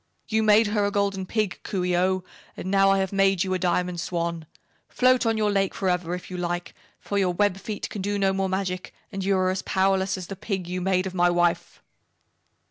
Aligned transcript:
You 0.29 0.41
made 0.41 0.65
her 0.65 0.83
a 0.83 0.89
Golden 0.89 1.27
Pig, 1.27 1.59
Coo 1.61 1.83
ee 1.85 1.95
oh, 1.95 2.23
and 2.57 2.71
now 2.71 2.89
I 2.89 2.97
have 2.97 3.13
made 3.13 3.43
you 3.43 3.53
a 3.53 3.59
Diamond 3.59 3.99
Swan. 4.01 4.47
Float 4.89 5.27
on 5.27 5.37
your 5.37 5.51
lake 5.51 5.75
forever, 5.75 6.15
if 6.15 6.31
you 6.31 6.37
like, 6.37 6.73
for 6.99 7.19
your 7.19 7.35
web 7.35 7.57
feet 7.59 7.87
can 7.87 8.01
do 8.01 8.17
no 8.17 8.33
more 8.33 8.49
magic 8.49 8.95
and 9.11 9.23
you 9.23 9.37
are 9.37 9.51
as 9.51 9.61
powerless 9.61 10.17
as 10.17 10.25
the 10.25 10.35
Pig 10.35 10.67
you 10.67 10.81
made 10.81 11.05
of 11.05 11.13
my 11.13 11.29
wife! 11.29 11.83